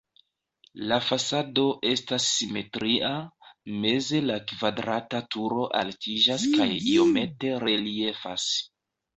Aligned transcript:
La 0.91 0.95
fasado 1.07 1.65
estas 1.89 2.25
simetria, 2.37 3.11
meze 3.85 4.23
la 4.31 4.39
kvadrata 4.53 5.23
turo 5.37 5.69
altiĝas 5.83 6.49
kaj 6.57 6.71
iomete 6.97 7.57
reliefas. 7.67 8.51